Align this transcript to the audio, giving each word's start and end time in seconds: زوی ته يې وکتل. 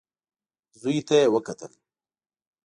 زوی 0.81 0.99
ته 1.07 1.15
يې 1.21 1.27
وکتل. 1.35 1.73